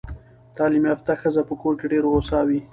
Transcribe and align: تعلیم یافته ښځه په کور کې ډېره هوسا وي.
تعلیم 0.57 0.83
یافته 0.89 1.13
ښځه 1.21 1.41
په 1.49 1.53
کور 1.61 1.73
کې 1.79 1.85
ډېره 1.91 2.07
هوسا 2.13 2.39
وي. 2.47 2.59